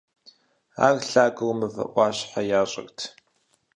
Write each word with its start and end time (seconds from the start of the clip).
Ар 0.87 0.95
лъагэу 1.09 1.53
мывэ 1.59 1.83
Ӏуащхьэ 1.93 2.41
ящӀырт. 2.59 2.97